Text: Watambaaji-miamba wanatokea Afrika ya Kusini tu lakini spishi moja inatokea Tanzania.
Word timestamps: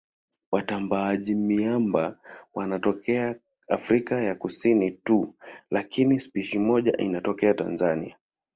Watambaaji-miamba 0.51 2.17
wanatokea 2.53 3.35
Afrika 3.67 4.23
ya 4.23 4.35
Kusini 4.35 4.91
tu 4.91 5.33
lakini 5.71 6.19
spishi 6.19 6.59
moja 6.59 6.97
inatokea 6.97 7.53
Tanzania. 7.53 8.15